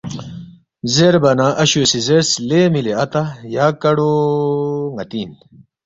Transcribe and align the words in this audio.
زیربا 0.93 1.31
نہ 1.37 1.47
اشو 1.61 1.81
سی 1.91 1.99
زیرس، 2.07 2.29
”لے 2.47 2.61
مِلی 2.73 2.93
اتا 3.03 3.23
یا 3.55 3.65
کاڑو 3.81 4.13
ن٘تی 4.95 5.19
اِن 5.21 5.31